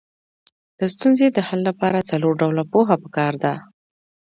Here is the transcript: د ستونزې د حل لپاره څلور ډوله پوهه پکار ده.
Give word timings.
د 0.79 0.81
ستونزې 0.93 1.27
د 1.31 1.37
حل 1.47 1.59
لپاره 1.69 2.07
څلور 2.09 2.33
ډوله 2.41 2.63
پوهه 2.71 2.95
پکار 3.03 3.33
ده. 3.43 3.53